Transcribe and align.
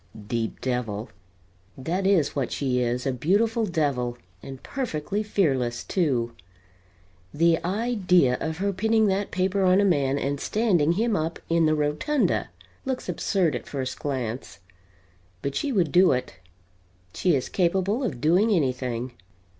Deep 0.27 0.59
devil! 0.61 1.09
That 1.77 2.07
is 2.07 2.35
what 2.35 2.51
she 2.51 2.79
is; 2.81 3.05
a 3.05 3.11
beautiful 3.11 3.67
devil 3.67 4.17
and 4.41 4.63
perfectly 4.63 5.21
fearless, 5.21 5.83
too. 5.83 6.33
The 7.31 7.63
idea 7.63 8.35
of 8.41 8.57
her 8.57 8.73
pinning 8.73 9.05
that 9.09 9.29
paper 9.29 9.63
on 9.63 9.79
a 9.79 9.85
man 9.85 10.17
and 10.17 10.39
standing 10.39 10.93
him 10.93 11.15
up 11.15 11.37
in 11.49 11.67
the 11.67 11.75
rotunda 11.75 12.49
looks 12.83 13.07
absurd 13.07 13.53
at 13.55 13.61
a 13.67 13.69
first 13.69 13.99
glance. 13.99 14.57
But 15.43 15.53
she 15.53 15.71
would 15.71 15.91
do 15.91 16.13
it! 16.13 16.37
She 17.13 17.35
is 17.35 17.47
capable 17.47 18.03
of 18.03 18.19
doing 18.19 18.49
anything. 18.49 19.13